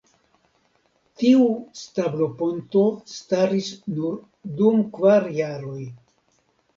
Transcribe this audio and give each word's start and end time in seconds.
Tiu 1.23 1.41
stabloponto 1.79 2.81
staris 3.15 3.67
nur 3.99 4.15
dum 4.63 4.81
kvar 4.97 5.29
jaroj. 5.37 5.83